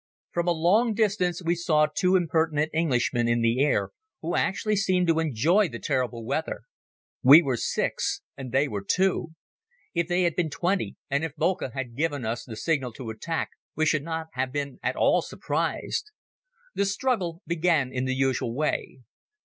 [0.31, 5.05] From a long distance we saw two impertinent Englishmen in the air who actually seemed
[5.05, 6.61] to enjoy the terrible weather.
[7.21, 9.35] We were six and they were two.
[9.93, 13.51] If they had been twenty and if Boelcke had given us the signal to attack
[13.75, 16.09] we should not have been at all surprised.
[16.73, 19.01] The struggle began in the usual way.